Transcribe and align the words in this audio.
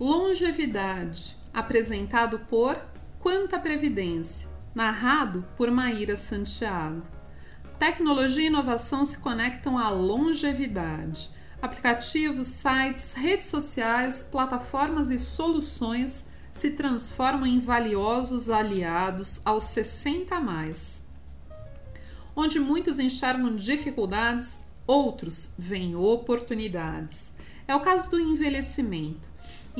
Longevidade, 0.00 1.36
apresentado 1.52 2.38
por 2.48 2.74
Quanta 3.18 3.58
Previdência, 3.58 4.48
narrado 4.74 5.46
por 5.58 5.70
Maíra 5.70 6.16
Santiago. 6.16 7.02
Tecnologia 7.78 8.44
e 8.44 8.46
inovação 8.46 9.04
se 9.04 9.18
conectam 9.18 9.76
à 9.76 9.90
longevidade. 9.90 11.28
Aplicativos, 11.60 12.46
sites, 12.46 13.12
redes 13.12 13.48
sociais, 13.48 14.24
plataformas 14.24 15.10
e 15.10 15.18
soluções 15.18 16.24
se 16.50 16.70
transformam 16.70 17.46
em 17.46 17.58
valiosos 17.58 18.48
aliados 18.48 19.42
aos 19.44 19.64
60 19.64 20.34
a 20.34 20.40
mais. 20.40 21.10
Onde 22.34 22.58
muitos 22.58 22.98
enxergam 22.98 23.54
dificuldades, 23.54 24.64
outros 24.86 25.54
veem 25.58 25.94
oportunidades. 25.94 27.36
É 27.68 27.74
o 27.74 27.80
caso 27.80 28.10
do 28.12 28.18
envelhecimento. 28.18 29.28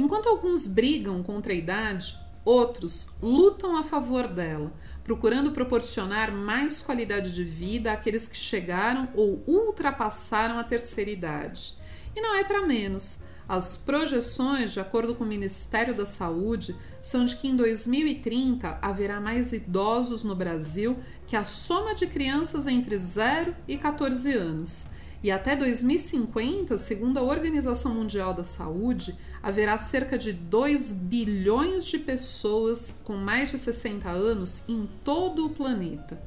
Enquanto 0.00 0.30
alguns 0.30 0.66
brigam 0.66 1.22
contra 1.22 1.52
a 1.52 1.54
idade, 1.54 2.18
outros 2.42 3.10
lutam 3.20 3.76
a 3.76 3.82
favor 3.82 4.26
dela, 4.26 4.72
procurando 5.04 5.52
proporcionar 5.52 6.32
mais 6.32 6.80
qualidade 6.80 7.34
de 7.34 7.44
vida 7.44 7.92
àqueles 7.92 8.26
que 8.26 8.36
chegaram 8.38 9.10
ou 9.14 9.44
ultrapassaram 9.46 10.58
a 10.58 10.64
terceira 10.64 11.10
idade. 11.10 11.74
E 12.16 12.20
não 12.22 12.34
é 12.34 12.42
para 12.42 12.66
menos. 12.66 13.24
As 13.46 13.76
projeções, 13.76 14.72
de 14.72 14.80
acordo 14.80 15.14
com 15.14 15.22
o 15.22 15.26
Ministério 15.26 15.94
da 15.94 16.06
Saúde, 16.06 16.74
são 17.02 17.26
de 17.26 17.36
que 17.36 17.46
em 17.46 17.54
2030 17.54 18.78
haverá 18.80 19.20
mais 19.20 19.52
idosos 19.52 20.24
no 20.24 20.34
Brasil 20.34 20.98
que 21.26 21.36
a 21.36 21.44
soma 21.44 21.94
de 21.94 22.06
crianças 22.06 22.66
entre 22.66 22.96
0 22.96 23.54
e 23.68 23.76
14 23.76 24.32
anos. 24.32 24.88
E 25.22 25.30
até 25.30 25.54
2050, 25.54 26.78
segundo 26.78 27.18
a 27.18 27.22
Organização 27.22 27.94
Mundial 27.94 28.32
da 28.32 28.42
Saúde, 28.42 29.14
haverá 29.42 29.76
cerca 29.76 30.16
de 30.16 30.32
2 30.32 30.94
bilhões 30.94 31.84
de 31.84 31.98
pessoas 31.98 33.02
com 33.04 33.16
mais 33.16 33.50
de 33.50 33.58
60 33.58 34.08
anos 34.08 34.66
em 34.66 34.88
todo 35.04 35.44
o 35.44 35.50
planeta. 35.50 36.18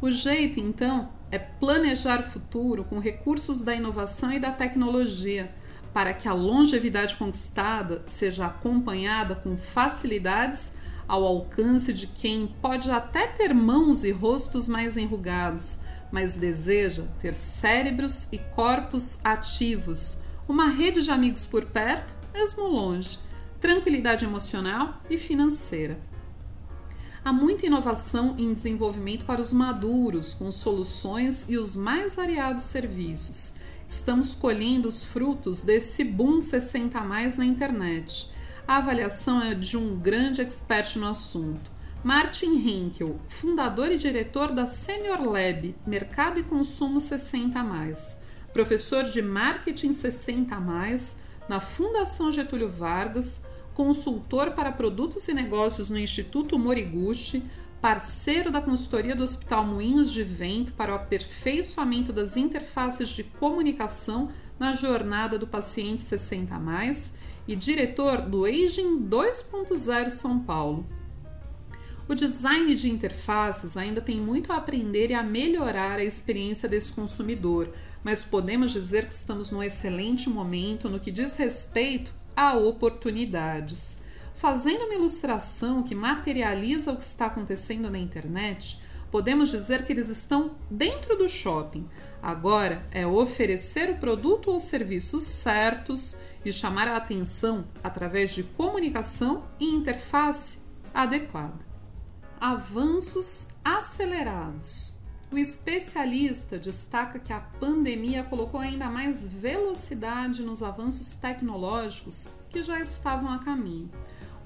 O 0.00 0.12
jeito, 0.12 0.60
então, 0.60 1.08
é 1.30 1.38
planejar 1.38 2.20
o 2.20 2.30
futuro 2.30 2.84
com 2.84 3.00
recursos 3.00 3.62
da 3.62 3.74
inovação 3.74 4.30
e 4.30 4.38
da 4.38 4.52
tecnologia, 4.52 5.52
para 5.92 6.14
que 6.14 6.28
a 6.28 6.32
longevidade 6.32 7.16
conquistada 7.16 8.04
seja 8.06 8.46
acompanhada 8.46 9.34
com 9.34 9.56
facilidades 9.56 10.74
ao 11.08 11.24
alcance 11.24 11.92
de 11.92 12.06
quem 12.06 12.46
pode 12.60 12.90
até 12.90 13.26
ter 13.26 13.54
mãos 13.54 14.04
e 14.04 14.10
rostos 14.10 14.68
mais 14.68 14.96
enrugados, 14.96 15.80
mas 16.10 16.36
deseja 16.36 17.04
ter 17.20 17.34
cérebros 17.34 18.28
e 18.32 18.38
corpos 18.38 19.20
ativos, 19.24 20.22
uma 20.48 20.68
rede 20.68 21.02
de 21.02 21.10
amigos 21.10 21.44
por 21.44 21.64
perto 21.64 22.14
mesmo 22.32 22.68
longe, 22.68 23.18
tranquilidade 23.60 24.24
emocional 24.24 25.00
e 25.08 25.16
financeira. 25.16 25.98
Há 27.24 27.32
muita 27.32 27.66
inovação 27.66 28.36
em 28.38 28.52
desenvolvimento 28.52 29.24
para 29.24 29.40
os 29.40 29.52
maduros, 29.52 30.34
com 30.34 30.52
soluções 30.52 31.46
e 31.48 31.56
os 31.58 31.74
mais 31.74 32.14
variados 32.14 32.64
serviços. 32.64 33.56
Estamos 33.88 34.34
colhendo 34.34 34.86
os 34.86 35.04
frutos 35.04 35.62
desse 35.62 36.04
boom 36.04 36.40
60 36.40 36.98
a 36.98 37.02
mais 37.02 37.36
na 37.36 37.44
internet. 37.44 38.30
A 38.68 38.76
avaliação 38.76 39.42
é 39.42 39.54
de 39.54 39.76
um 39.76 39.98
grande 39.98 40.40
expert 40.40 40.96
no 40.96 41.06
assunto. 41.06 41.70
Martin 42.06 42.64
Henkel, 42.64 43.18
fundador 43.26 43.90
e 43.90 43.98
diretor 43.98 44.52
da 44.52 44.68
Senior 44.68 45.24
Lab 45.24 45.74
Mercado 45.84 46.38
e 46.38 46.44
Consumo 46.44 47.00
60 47.00 47.58
a 47.58 47.64
mais, 47.64 48.22
professor 48.52 49.02
de 49.02 49.20
Marketing 49.20 49.92
60 49.92 50.54
a 50.54 50.60
mais, 50.60 51.18
na 51.48 51.58
Fundação 51.58 52.30
Getúlio 52.30 52.68
Vargas, 52.68 53.44
consultor 53.74 54.52
para 54.52 54.70
produtos 54.70 55.26
e 55.26 55.34
negócios 55.34 55.90
no 55.90 55.98
Instituto 55.98 56.56
Moriguchi, 56.56 57.42
parceiro 57.80 58.52
da 58.52 58.62
consultoria 58.62 59.16
do 59.16 59.24
Hospital 59.24 59.66
Moinhos 59.66 60.12
de 60.12 60.22
Vento 60.22 60.74
para 60.74 60.92
o 60.92 60.94
aperfeiçoamento 60.94 62.12
das 62.12 62.36
interfaces 62.36 63.08
de 63.08 63.24
comunicação 63.24 64.30
na 64.60 64.74
jornada 64.74 65.36
do 65.40 65.46
paciente 65.48 66.04
60 66.04 66.56
mais 66.56 67.14
e 67.48 67.56
diretor 67.56 68.22
do 68.22 68.44
Aging 68.44 69.08
2.0 69.08 70.10
São 70.10 70.38
Paulo. 70.38 70.86
O 72.08 72.14
design 72.14 72.72
de 72.76 72.88
interfaces 72.88 73.76
ainda 73.76 74.00
tem 74.00 74.20
muito 74.20 74.52
a 74.52 74.58
aprender 74.58 75.10
e 75.10 75.14
a 75.14 75.24
melhorar 75.24 75.98
a 75.98 76.04
experiência 76.04 76.68
desse 76.68 76.92
consumidor, 76.92 77.74
mas 78.04 78.24
podemos 78.24 78.70
dizer 78.70 79.08
que 79.08 79.12
estamos 79.12 79.50
num 79.50 79.60
excelente 79.60 80.30
momento 80.30 80.88
no 80.88 81.00
que 81.00 81.10
diz 81.10 81.34
respeito 81.34 82.14
a 82.36 82.56
oportunidades. 82.56 84.04
Fazendo 84.36 84.84
uma 84.84 84.94
ilustração 84.94 85.82
que 85.82 85.96
materializa 85.96 86.92
o 86.92 86.96
que 86.96 87.02
está 87.02 87.26
acontecendo 87.26 87.90
na 87.90 87.98
internet, 87.98 88.80
podemos 89.10 89.50
dizer 89.50 89.84
que 89.84 89.92
eles 89.92 90.08
estão 90.08 90.54
dentro 90.70 91.16
do 91.16 91.28
shopping. 91.28 91.88
Agora 92.22 92.86
é 92.92 93.04
oferecer 93.04 93.90
o 93.90 93.98
produto 93.98 94.52
ou 94.52 94.60
serviços 94.60 95.24
certos 95.24 96.16
e 96.44 96.52
chamar 96.52 96.86
a 96.86 96.96
atenção 96.98 97.66
através 97.82 98.32
de 98.32 98.44
comunicação 98.44 99.44
e 99.58 99.64
interface 99.74 100.60
adequada. 100.94 101.65
Avanços 102.40 103.54
acelerados. 103.64 105.00
O 105.32 105.38
especialista 105.38 106.58
destaca 106.58 107.18
que 107.18 107.32
a 107.32 107.40
pandemia 107.40 108.24
colocou 108.24 108.60
ainda 108.60 108.90
mais 108.90 109.26
velocidade 109.26 110.42
nos 110.42 110.62
avanços 110.62 111.14
tecnológicos 111.14 112.28
que 112.50 112.62
já 112.62 112.78
estavam 112.78 113.30
a 113.30 113.38
caminho. 113.38 113.90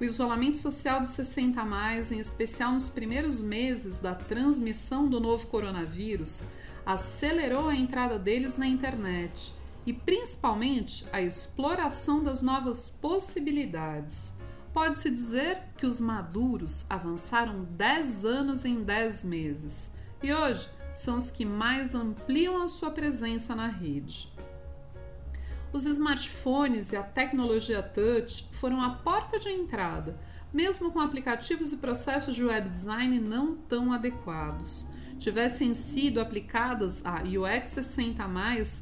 O 0.01 0.05
isolamento 0.05 0.57
social 0.57 1.01
dos 1.01 1.11
60 1.11 1.65
mais, 1.65 2.13
em 2.13 2.21
especial 2.21 2.73
nos 2.73 2.89
primeiros 2.89 3.43
meses 3.43 3.99
da 3.99 4.15
transmissão 4.15 5.09
do 5.09 5.19
novo 5.19 5.49
coronavírus, 5.49 6.47
acelerou 6.87 7.69
a 7.69 7.75
entrada 7.75 8.21
deles 8.21 8.57
na 8.57 8.69
internet 8.69 9.53
e 9.85 9.93
principalmente 9.93 11.05
a 11.13 11.21
exploração 11.21 12.23
das 12.23 12.41
novas 12.41 12.89
possibilidades. 12.89 14.40
Pode-se 14.73 15.11
dizer 15.11 15.59
que 15.77 15.85
os 15.85 16.01
maduros 16.01 16.87
avançaram 16.89 17.65
10 17.65 18.25
anos 18.25 18.65
em 18.65 18.85
10 18.85 19.25
meses 19.25 19.93
e 20.23 20.33
hoje 20.33 20.69
são 20.95 21.17
os 21.17 21.31
que 21.31 21.45
mais 21.45 21.95
ampliam 21.95 22.63
a 22.63 22.69
sua 22.69 22.91
presença 22.91 23.55
na 23.55 23.67
rede. 23.67 24.33
Os 25.73 25.87
smartphones 25.87 26.93
e 26.93 26.97
a 26.97 27.03
tecnologia 27.03 27.83
touch 27.83 28.49
foram 28.53 28.81
a 28.81 28.91
porta 28.91 29.39
de 29.39 29.49
entrada, 29.49 30.19
mesmo 30.53 30.91
com 30.91 31.01
aplicativos 31.01 31.73
e 31.73 31.77
processos 31.79 32.35
de 32.35 32.45
web 32.45 32.69
design 32.69 33.19
não 33.21 33.57
tão 33.57 33.93
adequados. 33.93 34.91
Tivessem 35.19 35.75
sido 35.75 36.21
aplicadas 36.21 37.05
a 37.05 37.23
UX 37.23 37.73
60 37.73 38.25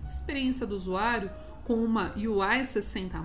experiência 0.08 0.66
do 0.66 0.76
usuário, 0.76 1.30
com 1.68 1.74
uma 1.74 2.14
UI 2.16 2.64
60 2.64 3.18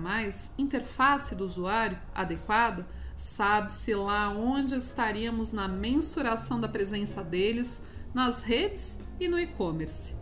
interface 0.58 1.34
do 1.34 1.46
usuário 1.46 1.98
adequada, 2.14 2.86
sabe-se 3.16 3.94
lá 3.94 4.28
onde 4.28 4.74
estaríamos 4.74 5.50
na 5.54 5.66
mensuração 5.66 6.60
da 6.60 6.68
presença 6.68 7.24
deles 7.24 7.82
nas 8.12 8.42
redes 8.42 9.00
e 9.18 9.28
no 9.28 9.38
e-commerce. 9.38 10.14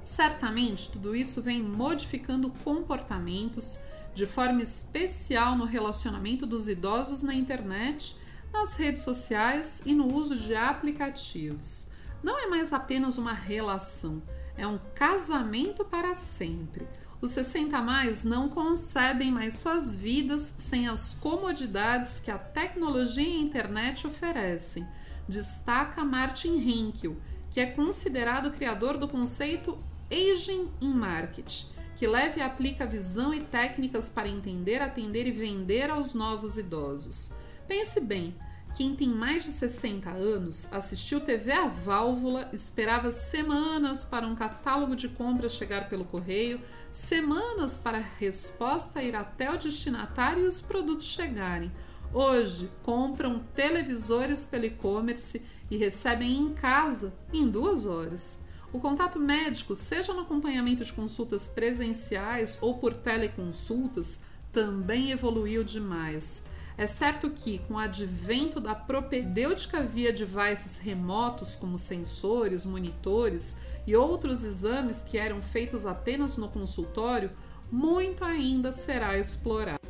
Certamente, 0.00 0.92
tudo 0.92 1.16
isso 1.16 1.42
vem 1.42 1.60
modificando 1.60 2.50
comportamentos 2.64 3.80
de 4.14 4.24
forma 4.24 4.62
especial 4.62 5.56
no 5.56 5.64
relacionamento 5.64 6.46
dos 6.46 6.68
idosos 6.68 7.20
na 7.20 7.34
internet, 7.34 8.16
nas 8.52 8.74
redes 8.74 9.02
sociais 9.02 9.82
e 9.84 9.92
no 9.92 10.06
uso 10.14 10.36
de 10.36 10.54
aplicativos. 10.54 11.90
Não 12.22 12.38
é 12.38 12.46
mais 12.46 12.72
apenas 12.72 13.18
uma 13.18 13.32
relação, 13.32 14.22
é 14.56 14.66
um 14.66 14.78
casamento 14.94 15.84
para 15.84 16.14
sempre. 16.14 16.86
Os 17.20 17.30
60 17.30 17.80
mais 17.80 18.24
não 18.24 18.48
concebem 18.48 19.30
mais 19.30 19.54
suas 19.54 19.94
vidas 19.94 20.54
sem 20.58 20.88
as 20.88 21.14
comodidades 21.14 22.18
que 22.18 22.30
a 22.30 22.38
tecnologia 22.38 23.28
e 23.28 23.36
a 23.36 23.40
internet 23.40 24.06
oferecem 24.06 24.86
destaca 25.28 26.04
Martin 26.04 26.56
Henkel, 26.56 27.16
que 27.50 27.60
é 27.60 27.66
considerado 27.66 28.46
o 28.46 28.52
criador 28.52 28.98
do 28.98 29.08
conceito 29.08 29.78
Aging 30.10 30.70
in 30.80 30.92
Market, 30.92 31.66
que 31.96 32.06
leva 32.06 32.40
e 32.40 32.42
aplica 32.42 32.86
visão 32.86 33.32
e 33.32 33.40
técnicas 33.40 34.10
para 34.10 34.28
entender, 34.28 34.82
atender 34.82 35.26
e 35.26 35.30
vender 35.30 35.90
aos 35.90 36.14
novos 36.14 36.58
idosos. 36.58 37.34
Pense 37.68 38.00
bem, 38.00 38.34
quem 38.74 38.96
tem 38.96 39.08
mais 39.08 39.44
de 39.44 39.52
60 39.52 40.10
anos 40.10 40.72
assistiu 40.72 41.20
TV 41.20 41.52
a 41.52 41.68
válvula, 41.68 42.48
esperava 42.52 43.12
semanas 43.12 44.04
para 44.04 44.26
um 44.26 44.34
catálogo 44.34 44.96
de 44.96 45.08
compras 45.08 45.52
chegar 45.52 45.88
pelo 45.88 46.04
correio, 46.04 46.60
semanas 46.90 47.78
para 47.78 47.98
a 47.98 48.06
resposta 48.18 49.02
ir 49.02 49.14
até 49.14 49.50
o 49.50 49.58
destinatário 49.58 50.44
e 50.44 50.48
os 50.48 50.60
produtos 50.60 51.06
chegarem 51.06 51.70
Hoje 52.14 52.70
compram 52.82 53.42
televisores 53.54 54.44
pelo 54.44 54.66
e-commerce 54.66 55.40
e 55.70 55.78
recebem 55.78 56.38
em 56.38 56.52
casa 56.52 57.14
em 57.32 57.48
duas 57.48 57.86
horas. 57.86 58.42
O 58.70 58.78
contato 58.78 59.18
médico, 59.18 59.74
seja 59.74 60.12
no 60.12 60.20
acompanhamento 60.20 60.84
de 60.84 60.92
consultas 60.92 61.48
presenciais 61.48 62.58
ou 62.60 62.76
por 62.76 62.92
teleconsultas, 62.92 64.24
também 64.52 65.10
evoluiu 65.10 65.64
demais. 65.64 66.44
É 66.76 66.86
certo 66.86 67.28
que, 67.30 67.58
com 67.60 67.74
o 67.74 67.78
advento 67.78 68.60
da 68.60 68.74
propedêutica 68.74 69.82
via 69.82 70.12
devices 70.12 70.78
remotos, 70.78 71.54
como 71.54 71.78
sensores, 71.78 72.64
monitores 72.64 73.56
e 73.86 73.94
outros 73.94 74.44
exames 74.44 75.02
que 75.02 75.18
eram 75.18 75.42
feitos 75.42 75.84
apenas 75.84 76.36
no 76.36 76.48
consultório, 76.48 77.30
muito 77.70 78.24
ainda 78.24 78.72
será 78.72 79.18
explorado. 79.18 79.80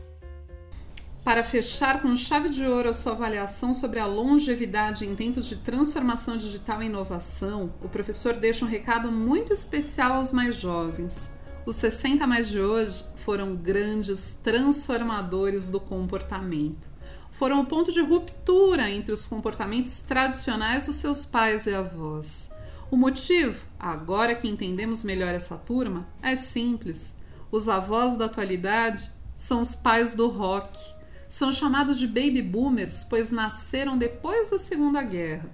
Para 1.25 1.45
fechar 1.45 2.03
com 2.03 2.17
chave 2.17 2.49
de 2.49 2.67
ouro 2.67 2.89
a 2.89 2.95
sua 2.95 3.13
avaliação 3.13 3.73
sobre 3.73 4.01
a 4.01 4.07
longevidade 4.07 5.07
em 5.07 5.15
tempos 5.15 5.47
de 5.47 5.57
transformação 5.57 6.37
digital 6.37 6.83
e 6.83 6.87
inovação, 6.87 7.73
o 7.81 7.89
professor 7.89 8.35
deixa 8.35 8.65
um 8.65 8.69
recado 8.69 9.11
muito 9.11 9.53
especial 9.53 10.15
aos 10.15 10.33
mais 10.33 10.57
jovens. 10.57 11.33
Os 11.65 11.77
60 11.77 12.27
mais 12.27 12.49
de 12.49 12.59
hoje 12.59 13.05
foram 13.25 13.55
grandes 13.55 14.35
transformadores 14.43 15.69
do 15.69 15.81
comportamento. 15.81 16.89
Foram 17.31 17.61
o 17.61 17.67
ponto 17.67 17.91
de 17.91 18.01
ruptura 18.01 18.91
entre 18.91 19.13
os 19.13 19.27
comportamentos 19.27 20.01
tradicionais 20.03 20.87
dos 20.87 20.97
seus 20.97 21.25
pais 21.25 21.67
e 21.67 21.75
avós. 21.75 22.51
O 22.91 22.97
motivo, 22.97 23.65
agora 23.79 24.35
que 24.35 24.47
entendemos 24.47 25.03
melhor 25.03 25.35
essa 25.35 25.57
turma, 25.57 26.07
é 26.21 26.37
simples. 26.37 27.17
Os 27.51 27.69
avós 27.69 28.17
da 28.17 28.27
atualidade 28.27 29.11
são 29.35 29.61
os 29.61 29.75
pais 29.75 30.15
do 30.15 30.29
rock. 30.29 30.79
São 31.27 31.51
chamados 31.51 31.99
de 31.99 32.07
baby 32.07 32.43
boomers, 32.43 33.03
pois 33.05 33.31
nasceram 33.31 33.97
depois 33.97 34.51
da 34.51 34.59
Segunda 34.59 35.03
Guerra. 35.03 35.49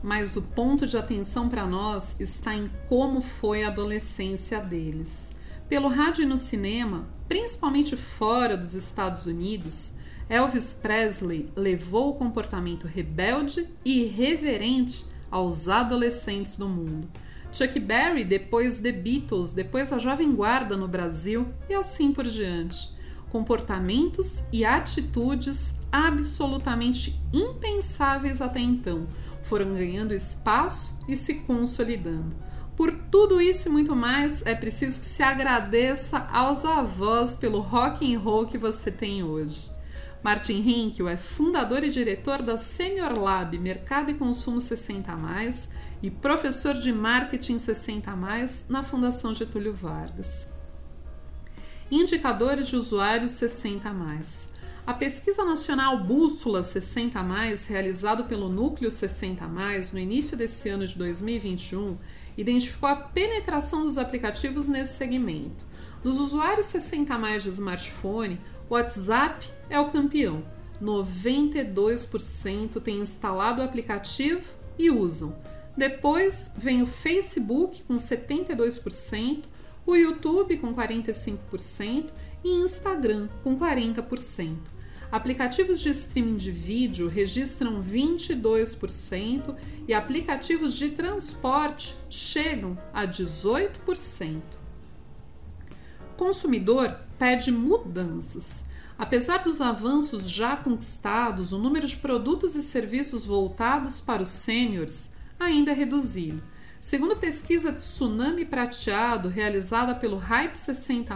Mas 0.00 0.36
o 0.36 0.42
ponto 0.42 0.86
de 0.86 0.96
atenção 0.96 1.48
para 1.48 1.66
nós 1.66 2.14
está 2.20 2.54
em 2.54 2.70
como 2.88 3.20
foi 3.20 3.64
a 3.64 3.68
adolescência 3.68 4.60
deles. 4.60 5.34
Pelo 5.68 5.88
rádio 5.88 6.22
e 6.22 6.26
no 6.26 6.38
cinema, 6.38 7.08
principalmente 7.28 7.96
fora 7.96 8.56
dos 8.56 8.74
Estados 8.74 9.26
Unidos, 9.26 9.98
Elvis 10.28 10.74
Presley 10.74 11.50
levou 11.56 12.10
o 12.10 12.14
comportamento 12.14 12.86
rebelde 12.86 13.68
e 13.84 14.04
irreverente 14.04 15.06
aos 15.28 15.68
adolescentes 15.68 16.54
do 16.54 16.68
mundo. 16.68 17.08
Chuck 17.52 17.80
Berry, 17.80 18.24
depois 18.24 18.78
The 18.78 18.92
Beatles, 18.92 19.52
depois 19.52 19.92
a 19.92 19.98
Jovem 19.98 20.32
Guarda 20.32 20.76
no 20.76 20.86
Brasil 20.86 21.48
e 21.68 21.74
assim 21.74 22.12
por 22.12 22.26
diante. 22.26 22.94
Comportamentos 23.30 24.44
e 24.52 24.64
atitudes 24.64 25.74
absolutamente 25.90 27.20
impensáveis 27.32 28.40
até 28.40 28.60
então 28.60 29.08
foram 29.42 29.74
ganhando 29.74 30.14
espaço 30.14 31.00
e 31.08 31.16
se 31.16 31.34
consolidando. 31.40 32.36
Por 32.76 32.92
tudo 33.10 33.40
isso 33.40 33.68
e 33.68 33.72
muito 33.72 33.96
mais, 33.96 34.44
é 34.44 34.54
preciso 34.54 35.00
que 35.00 35.06
se 35.06 35.22
agradeça 35.22 36.18
aos 36.30 36.64
avós 36.64 37.34
pelo 37.34 37.60
rock 37.60 38.14
and 38.14 38.18
roll 38.18 38.46
que 38.46 38.58
você 38.58 38.90
tem 38.90 39.22
hoje. 39.22 39.70
Martin 40.22 40.58
Hinkel 40.58 41.08
é 41.08 41.16
fundador 41.16 41.84
e 41.84 41.88
diretor 41.88 42.42
da 42.42 42.58
Senior 42.58 43.18
Lab 43.18 43.56
Mercado 43.58 44.10
e 44.10 44.14
Consumo 44.14 44.58
60+, 44.58 45.70
e 46.02 46.10
professor 46.10 46.74
de 46.74 46.92
Marketing 46.92 47.56
60+, 47.56 48.68
na 48.68 48.82
Fundação 48.82 49.34
Getúlio 49.34 49.72
Vargas. 49.72 50.52
Indicadores 51.90 52.66
de 52.66 52.76
usuários 52.76 53.32
60+. 53.32 54.50
A 54.86 54.94
pesquisa 54.94 55.44
nacional 55.44 56.04
Bússola 56.04 56.62
60, 56.62 57.20
realizada 57.68 58.22
pelo 58.24 58.48
Núcleo 58.48 58.90
60, 58.90 59.46
no 59.92 59.98
início 59.98 60.36
desse 60.36 60.68
ano 60.68 60.86
de 60.86 60.96
2021, 60.96 61.96
identificou 62.36 62.88
a 62.88 62.96
penetração 62.96 63.82
dos 63.82 63.98
aplicativos 63.98 64.68
nesse 64.68 64.96
segmento. 64.96 65.66
Dos 66.02 66.18
usuários 66.18 66.66
60 66.66 67.16
mais 67.18 67.42
de 67.42 67.48
smartphone, 67.48 68.40
o 68.68 68.74
WhatsApp 68.74 69.48
é 69.70 69.78
o 69.80 69.90
campeão. 69.90 70.44
92% 70.82 72.80
têm 72.80 72.98
instalado 72.98 73.60
o 73.60 73.64
aplicativo 73.64 74.44
e 74.78 74.90
usam. 74.90 75.36
Depois 75.76 76.52
vem 76.56 76.82
o 76.82 76.86
Facebook 76.86 77.82
com 77.84 77.94
72%, 77.94 79.44
o 79.86 79.94
YouTube 79.94 80.56
com 80.58 80.74
45% 80.74 82.12
e 82.44 82.48
Instagram 82.64 83.28
com 83.42 83.58
40%. 83.58 84.75
Aplicativos 85.10 85.80
de 85.80 85.90
streaming 85.90 86.36
de 86.36 86.50
vídeo 86.50 87.08
registram 87.08 87.82
22% 87.82 89.54
e 89.86 89.94
aplicativos 89.94 90.74
de 90.74 90.90
transporte 90.90 91.96
chegam 92.10 92.76
a 92.92 93.06
18%. 93.06 94.42
Consumidor 96.16 96.98
pede 97.18 97.52
mudanças. 97.52 98.66
Apesar 98.98 99.44
dos 99.44 99.60
avanços 99.60 100.28
já 100.28 100.56
conquistados, 100.56 101.52
o 101.52 101.58
número 101.58 101.86
de 101.86 101.98
produtos 101.98 102.56
e 102.56 102.62
serviços 102.62 103.26
voltados 103.26 104.00
para 104.00 104.22
os 104.22 104.30
sêniores 104.30 105.16
ainda 105.38 105.70
é 105.70 105.74
reduzido. 105.74 106.42
Segundo 106.80 107.16
pesquisa 107.16 107.72
Tsunami 107.72 108.44
Prateado, 108.44 109.28
realizada 109.28 109.94
pelo 109.94 110.16
Hype 110.16 110.56
60 110.56 111.14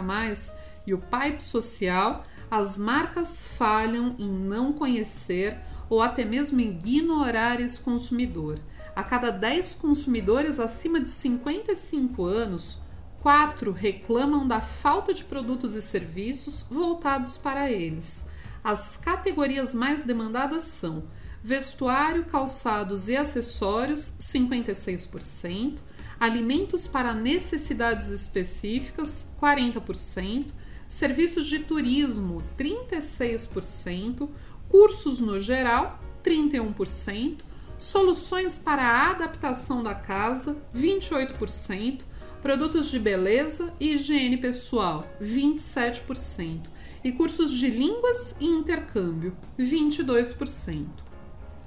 e 0.85 0.93
o 0.93 0.99
Pipe 0.99 1.43
Social, 1.43 2.23
as 2.51 2.77
marcas 2.77 3.45
falham 3.45 4.13
em 4.19 4.29
não 4.29 4.73
conhecer 4.73 5.57
ou 5.89 6.01
até 6.01 6.25
mesmo 6.25 6.59
ignorar 6.59 7.61
esse 7.61 7.79
consumidor. 7.79 8.59
A 8.93 9.03
cada 9.03 9.31
10 9.31 9.75
consumidores 9.75 10.59
acima 10.59 10.99
de 10.99 11.09
55 11.09 12.25
anos, 12.25 12.81
4 13.21 13.71
reclamam 13.71 14.45
da 14.45 14.59
falta 14.59 15.13
de 15.13 15.23
produtos 15.23 15.75
e 15.75 15.81
serviços 15.81 16.67
voltados 16.69 17.37
para 17.37 17.71
eles. 17.71 18.27
As 18.61 18.97
categorias 18.97 19.73
mais 19.73 20.03
demandadas 20.03 20.63
são 20.63 21.05
vestuário, 21.41 22.25
calçados 22.25 23.07
e 23.07 23.15
acessórios, 23.15 24.13
56%, 24.19 25.79
alimentos 26.19 26.85
para 26.85 27.13
necessidades 27.13 28.09
específicas, 28.09 29.31
40%, 29.41 30.47
serviços 30.91 31.45
de 31.45 31.59
turismo 31.59 32.43
36%, 32.59 34.27
cursos 34.67 35.19
no 35.19 35.39
geral 35.39 35.97
31%, 36.21 37.37
soluções 37.79 38.57
para 38.57 38.83
a 38.83 39.11
adaptação 39.11 39.81
da 39.81 39.95
casa 39.95 40.61
28%, 40.75 42.01
produtos 42.41 42.91
de 42.91 42.99
beleza 42.99 43.73
e 43.79 43.93
higiene 43.93 44.35
pessoal 44.35 45.07
27% 45.21 46.63
e 47.05 47.13
cursos 47.13 47.51
de 47.51 47.69
línguas 47.69 48.35
e 48.41 48.45
intercâmbio 48.45 49.33
22%. 49.57 50.87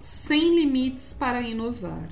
Sem 0.02 0.54
limites 0.54 1.14
para 1.14 1.40
inovar. 1.40 2.08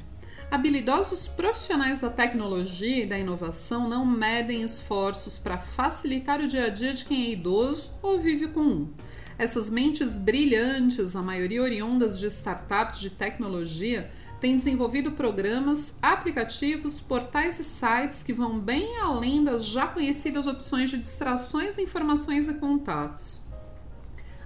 Habilidosos 0.53 1.27
profissionais 1.29 2.03
da 2.03 2.11
tecnologia 2.11 3.05
e 3.05 3.07
da 3.07 3.19
inovação 3.19 3.89
não 3.89 4.05
medem 4.05 4.61
esforços 4.61 5.39
para 5.39 5.57
facilitar 5.57 6.43
o 6.43 6.47
dia 6.47 6.67
a 6.67 6.69
dia 6.69 6.93
de 6.93 7.07
quem 7.07 7.25
é 7.25 7.31
idoso 7.31 7.91
ou 8.03 8.19
vive 8.19 8.49
com 8.49 8.61
um. 8.61 8.93
Essas 9.39 9.71
mentes 9.71 10.19
brilhantes, 10.19 11.17
a 11.17 11.23
maioria 11.23 11.63
oriundas 11.63 12.19
de 12.19 12.27
startups 12.27 13.01
de 13.01 13.09
tecnologia, 13.09 14.11
têm 14.43 14.55
desenvolvido 14.55 15.13
programas, 15.13 15.97
aplicativos, 16.03 17.01
portais 17.01 17.59
e 17.59 17.65
sites 17.65 18.23
que 18.23 18.35
vão 18.35 18.61
bem 18.61 18.99
além 18.99 19.43
das 19.43 19.65
já 19.65 19.87
conhecidas 19.87 20.47
opções 20.47 20.91
de 20.91 20.99
distrações, 20.99 21.79
informações 21.79 22.47
e 22.47 22.53
contatos. 22.53 23.41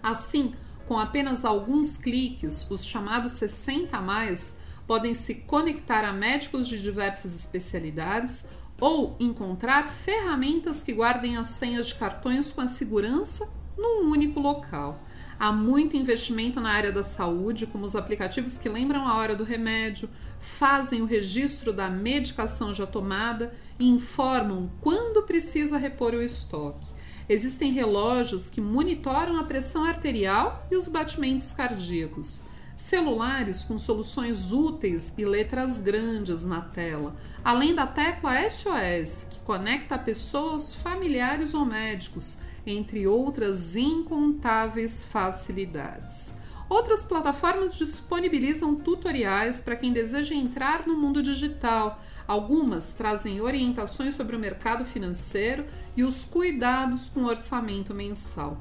Assim, 0.00 0.52
com 0.86 1.00
apenas 1.00 1.44
alguns 1.44 1.96
cliques, 1.96 2.64
os 2.70 2.86
chamados 2.86 3.32
60 3.32 3.96
a 3.96 4.00
mais 4.00 4.64
podem 4.86 5.14
se 5.14 5.34
conectar 5.34 6.04
a 6.04 6.12
médicos 6.12 6.68
de 6.68 6.80
diversas 6.80 7.34
especialidades 7.34 8.48
ou 8.80 9.16
encontrar 9.18 9.88
ferramentas 9.88 10.82
que 10.82 10.92
guardem 10.92 11.36
as 11.36 11.48
senhas 11.48 11.88
de 11.88 11.94
cartões 11.94 12.52
com 12.52 12.60
a 12.60 12.68
segurança 12.68 13.48
num 13.76 14.10
único 14.10 14.38
local. 14.38 15.02
Há 15.38 15.52
muito 15.52 15.96
investimento 15.96 16.60
na 16.60 16.70
área 16.70 16.90
da 16.90 17.02
saúde, 17.02 17.66
como 17.66 17.84
os 17.84 17.94
aplicativos 17.94 18.56
que 18.56 18.68
lembram 18.68 19.06
a 19.06 19.16
hora 19.16 19.36
do 19.36 19.44
remédio, 19.44 20.08
fazem 20.38 21.02
o 21.02 21.06
registro 21.06 21.72
da 21.72 21.90
medicação 21.90 22.72
já 22.72 22.86
tomada 22.86 23.52
e 23.78 23.86
informam 23.86 24.70
quando 24.80 25.22
precisa 25.22 25.76
repor 25.76 26.14
o 26.14 26.22
estoque. 26.22 26.86
Existem 27.28 27.72
relógios 27.72 28.48
que 28.48 28.60
monitoram 28.60 29.38
a 29.38 29.44
pressão 29.44 29.84
arterial 29.84 30.66
e 30.70 30.76
os 30.76 30.88
batimentos 30.88 31.52
cardíacos 31.52 32.48
celulares 32.76 33.64
com 33.64 33.78
soluções 33.78 34.52
úteis 34.52 35.14
e 35.16 35.24
letras 35.24 35.80
grandes 35.80 36.44
na 36.44 36.60
tela, 36.60 37.16
além 37.42 37.74
da 37.74 37.86
tecla 37.86 38.38
SOS, 38.48 39.24
que 39.30 39.40
conecta 39.40 39.98
pessoas, 39.98 40.74
familiares 40.74 41.54
ou 41.54 41.64
médicos, 41.64 42.42
entre 42.66 43.06
outras 43.06 43.76
incontáveis 43.76 45.04
facilidades. 45.04 46.34
Outras 46.68 47.04
plataformas 47.04 47.76
disponibilizam 47.76 48.74
tutoriais 48.74 49.60
para 49.60 49.76
quem 49.76 49.92
deseja 49.92 50.34
entrar 50.34 50.86
no 50.86 50.96
mundo 50.96 51.22
digital. 51.22 52.02
Algumas 52.26 52.92
trazem 52.92 53.40
orientações 53.40 54.16
sobre 54.16 54.34
o 54.34 54.38
mercado 54.38 54.84
financeiro 54.84 55.64
e 55.96 56.02
os 56.02 56.24
cuidados 56.24 57.08
com 57.08 57.20
o 57.20 57.28
orçamento 57.28 57.94
mensal. 57.94 58.60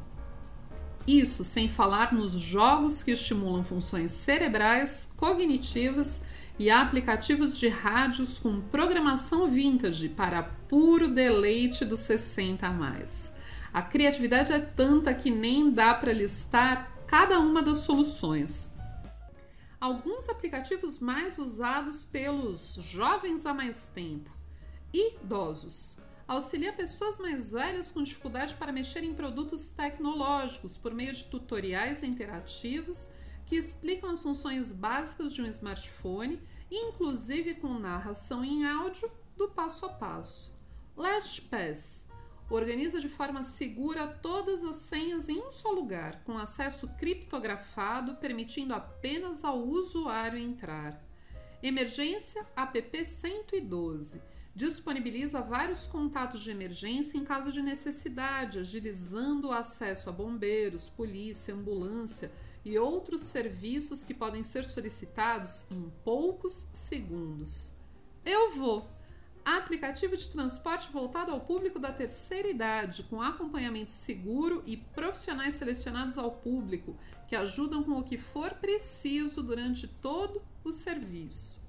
Isso 1.08 1.44
sem 1.44 1.70
falar 1.70 2.14
nos 2.14 2.32
jogos 2.32 3.04
que 3.04 3.12
estimulam 3.12 3.64
funções 3.64 4.12
cerebrais, 4.12 5.14
cognitivas 5.16 6.24
e 6.58 6.70
aplicativos 6.70 7.58
de 7.58 7.68
rádios 7.68 8.40
com 8.40 8.60
programação 8.60 9.48
vintage 9.48 10.10
para 10.10 10.42
puro 10.44 11.08
deleite 11.08 11.86
dos 11.86 12.00
60 12.02 12.66
a 12.66 12.74
mais. 12.74 13.36
A 13.72 13.82
criatividade 13.82 14.52
é 14.52 14.60
tanta 14.60 15.14
que 15.14 15.30
nem 15.30 15.70
dá 15.70 15.94
para 15.94 16.12
listar 16.12 16.92
cada 17.06 17.40
uma 17.40 17.62
das 17.62 17.80
soluções. 17.80 18.74
Alguns 19.80 20.28
aplicativos 20.28 20.98
mais 20.98 21.38
usados 21.38 22.04
pelos 22.04 22.80
jovens 22.82 23.46
há 23.46 23.54
mais 23.54 23.90
tempo: 23.90 24.32
idosos 24.92 26.05
auxilia 26.28 26.74
pessoas 26.74 27.20
mais 27.20 27.52
velhas 27.52 27.92
com 27.92 28.02
dificuldade 28.02 28.56
para 28.56 28.72
mexer 28.72 29.04
em 29.04 29.14
produtos 29.14 29.70
tecnológicos 29.70 30.76
por 30.76 30.94
meio 30.94 31.14
de 31.14 31.26
tutoriais 31.26 32.02
interativos 32.02 33.12
que 33.46 33.56
explicam 33.56 34.10
as 34.10 34.24
funções 34.24 34.74
básicas 34.74 35.32
de 35.34 35.42
um 35.42 35.46
smartphone, 35.46 36.42
inclusive 36.72 37.56
com 37.56 37.78
narração 37.78 38.44
em 38.44 38.66
áudio 38.66 39.10
do 39.38 39.50
passo 39.50 39.86
a 39.86 39.90
passo. 39.90 40.60
LastPass 40.98 42.08
organiza 42.50 43.00
de 43.00 43.10
forma 43.10 43.44
segura 43.44 44.08
todas 44.08 44.64
as 44.64 44.78
senhas 44.78 45.30
em 45.30 45.40
um 45.40 45.52
só 45.52 45.70
lugar, 45.72 46.24
com 46.24 46.38
acesso 46.38 46.88
criptografado, 46.98 48.16
permitindo 48.16 48.74
apenas 48.74 49.44
ao 49.44 49.60
usuário 49.60 50.40
entrar. 50.40 51.04
Emergência 51.62 52.46
app 52.56 53.06
112 53.06 54.35
disponibiliza 54.56 55.42
vários 55.42 55.86
contatos 55.86 56.42
de 56.42 56.50
emergência 56.50 57.18
em 57.18 57.26
caso 57.26 57.52
de 57.52 57.62
necessidade, 57.62 58.60
agilizando 58.60 59.50
o 59.50 59.52
acesso 59.52 60.10
a 60.10 60.14
bombeiros, 60.14 60.88
polícia, 60.88 61.54
ambulância 61.54 62.32
e 62.64 62.80
outros 62.80 63.24
serviços 63.24 64.06
que 64.06 64.14
podem 64.14 64.44
ser 64.44 64.64
solicitados 64.64 65.70
em 65.70 65.92
poucos 66.06 66.70
segundos. 66.74 67.76
Eu 68.24 68.56
vou! 68.56 68.90
Aplicativo 69.44 70.18
de 70.18 70.30
transporte 70.30 70.92
voltado 70.92 71.32
ao 71.32 71.42
público 71.42 71.78
da 71.78 71.92
terceira 71.92 72.48
idade, 72.48 73.04
com 73.04 73.22
acompanhamento 73.22 73.92
seguro 73.92 74.64
e 74.66 74.78
profissionais 74.78 75.54
selecionados 75.54 76.18
ao 76.18 76.32
público, 76.32 76.98
que 77.28 77.36
ajudam 77.36 77.84
com 77.84 78.00
o 78.00 78.04
que 78.04 78.18
for 78.18 78.52
preciso 78.56 79.44
durante 79.44 79.88
todo 79.88 80.42
o 80.64 80.72
serviço 80.72 81.65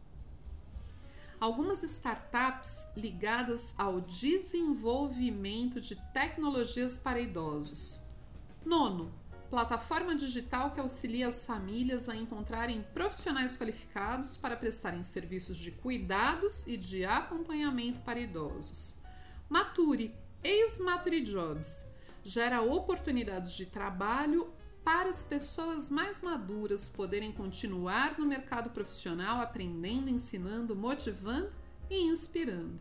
algumas 1.47 1.85
startups 1.85 2.89
ligadas 2.97 3.73
ao 3.79 4.01
desenvolvimento 4.01 5.81
de 5.81 5.95
tecnologias 6.13 6.99
para 6.99 7.21
idosos. 7.21 8.03
Nono, 8.65 9.13
plataforma 9.49 10.17
digital 10.17 10.73
que 10.73 10.81
auxilia 10.81 11.29
as 11.29 11.47
famílias 11.47 12.09
a 12.09 12.17
encontrarem 12.17 12.85
profissionais 12.93 13.57
qualificados 13.57 14.37
para 14.37 14.57
prestarem 14.57 15.05
serviços 15.05 15.57
de 15.57 15.71
cuidados 15.71 16.67
e 16.67 16.77
de 16.77 17.05
acompanhamento 17.05 18.01
para 18.01 18.19
idosos. 18.19 18.99
Mature, 19.49 20.13
ex-Mature 20.43 21.21
Jobs, 21.21 21.87
gera 22.25 22.61
oportunidades 22.61 23.53
de 23.53 23.67
trabalho 23.67 24.53
para 24.87 25.11
as 25.11 25.25
pessoas 25.25 25.91
mais 25.91 26.23
maduras 26.23 26.89
poderem 26.89 27.33
continuar 27.33 28.17
no 28.21 28.25
mercado 28.25 28.71
profissional 28.71 29.41
aprendendo, 29.41 30.09
ensinando, 30.09 30.77
motivando 30.77 31.51
e 31.91 32.05
inspirando. 32.05 32.81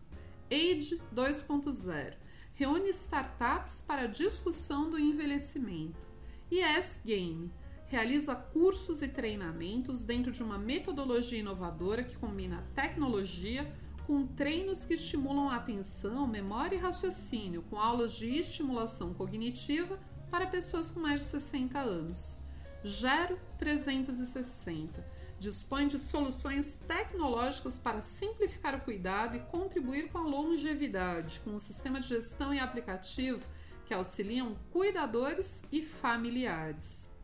Age 0.51 1.01
2.0 1.11 2.13
reúne 2.53 2.89
startups 2.89 3.81
para 3.81 4.05
discussão 4.05 4.87
do 4.87 4.99
envelhecimento. 4.99 6.07
E 6.51 6.59
S 6.59 7.01
Game 7.03 7.51
realiza 7.87 8.35
cursos 8.35 9.01
e 9.01 9.07
treinamentos 9.07 10.03
dentro 10.03 10.31
de 10.31 10.43
uma 10.43 10.59
metodologia 10.59 11.39
inovadora 11.39 12.03
que 12.03 12.17
combina 12.17 12.63
tecnologia 12.75 13.75
com 14.05 14.27
treinos 14.27 14.85
que 14.85 14.93
estimulam 14.93 15.49
a 15.49 15.55
atenção, 15.55 16.27
memória 16.27 16.75
e 16.75 16.79
raciocínio, 16.79 17.63
com 17.63 17.79
aulas 17.79 18.15
de 18.15 18.29
estimulação 18.37 19.11
cognitiva 19.11 19.99
para 20.35 20.47
pessoas 20.47 20.91
com 20.91 20.99
mais 20.99 21.21
de 21.21 21.27
60 21.27 21.79
anos. 21.79 22.39
Gero 22.83 23.39
360 23.57 25.15
dispõe 25.39 25.87
de 25.87 25.97
soluções 25.97 26.79
tecnológicas 26.79 27.79
para 27.79 28.01
simplificar 28.01 28.75
o 28.75 28.81
cuidado 28.81 29.37
e 29.37 29.39
contribuir 29.39 30.09
com 30.09 30.17
a 30.17 30.23
longevidade, 30.23 31.39
com 31.39 31.51
um 31.51 31.59
sistema 31.59 32.01
de 32.01 32.09
gestão 32.09 32.53
e 32.53 32.59
aplicativo 32.59 33.45
que 33.85 33.93
auxiliam 33.93 34.55
cuidadores 34.73 35.63
e 35.71 35.81
familiares. 35.81 37.14